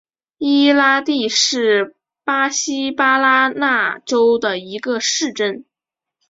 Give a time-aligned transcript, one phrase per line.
[0.39, 5.63] 伊拉蒂是巴西巴拉那州的一个市镇。